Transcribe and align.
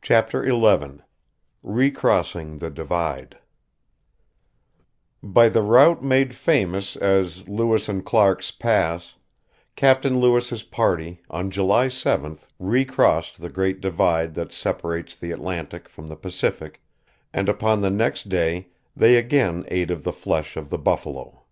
CHAPTER 0.00 0.48
XI 0.48 1.00
RECROSSING 1.62 2.56
THE 2.58 2.70
DIVIDE 2.70 3.36
By 5.22 5.50
the 5.50 5.60
route 5.60 6.02
made 6.02 6.34
famous 6.34 6.96
as 6.96 7.46
Lewis 7.46 7.86
and 7.86 8.02
Clark's 8.02 8.50
Pass, 8.50 9.16
Captain 9.76 10.20
Lewis's 10.20 10.62
party 10.62 11.20
on 11.28 11.50
July 11.50 11.88
7th 11.88 12.46
recrossed 12.58 13.42
the 13.42 13.50
Great 13.50 13.82
Divide 13.82 14.32
that 14.32 14.54
separates 14.54 15.14
the 15.14 15.32
Atlantic 15.32 15.86
from 15.90 16.08
the 16.08 16.16
Pacific, 16.16 16.80
and 17.34 17.46
upon 17.50 17.82
the 17.82 17.90
next 17.90 18.30
day 18.30 18.68
they 18.96 19.16
again 19.16 19.66
ate 19.68 19.90
of 19.90 20.02
the 20.02 20.14
flesh 20.14 20.56
of 20.56 20.70
the 20.70 20.78
buffalo. 20.78 21.42